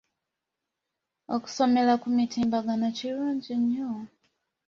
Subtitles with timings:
[1.35, 3.91] Okusomera ku mutimbagano kirungi nnyo.